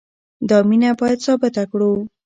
دا 0.49 0.57
مینه 0.69 0.89
باید 0.99 1.19
ثابته 1.25 1.63
کړو. 1.71 1.91